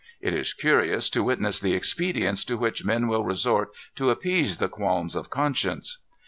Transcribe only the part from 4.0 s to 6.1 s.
appease the qualms of conscience.